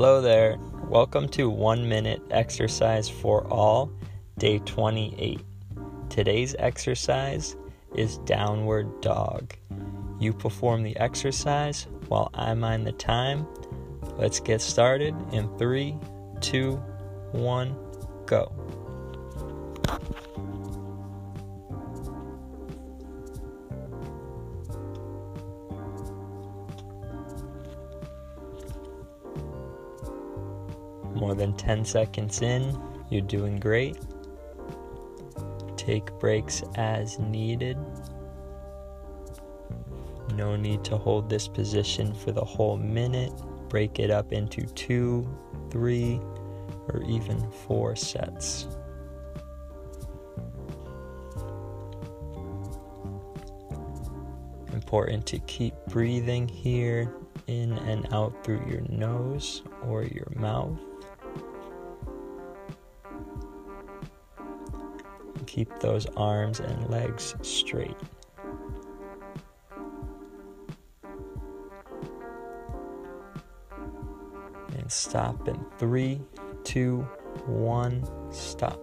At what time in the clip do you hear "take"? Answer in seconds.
35.76-36.10